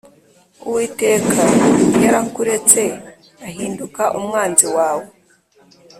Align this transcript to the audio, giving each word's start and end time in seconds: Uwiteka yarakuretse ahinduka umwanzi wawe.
Uwiteka 0.67 1.41
yarakuretse 2.03 2.81
ahinduka 3.47 4.03
umwanzi 4.17 4.65
wawe. 4.75 5.07